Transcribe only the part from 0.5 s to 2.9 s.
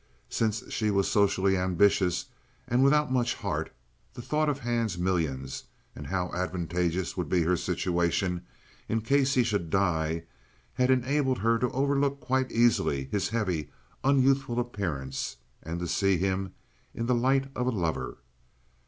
she was socially ambitious, and